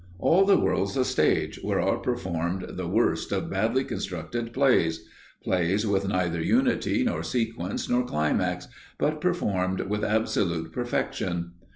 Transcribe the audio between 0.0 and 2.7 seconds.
All the world's a stage where are performed